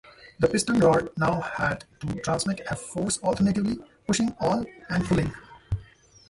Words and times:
The 0.39 0.47
piston 0.47 0.79
rod 0.79 1.09
now 1.15 1.41
had 1.41 1.85
to 1.99 2.19
transmit 2.21 2.61
a 2.71 2.75
force 2.75 3.19
alternately 3.19 3.77
pushing 4.07 4.35
and 4.39 5.05
pulling. 5.05 5.31